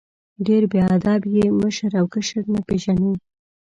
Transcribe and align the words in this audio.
ډېر 0.45 0.63
بې 0.71 0.81
ادب 0.95 1.21
یې، 1.35 1.45
مشر 1.61 1.91
او 1.99 2.05
کشر 2.13 2.43
نه 2.53 2.59
پېژنې! 2.67 3.13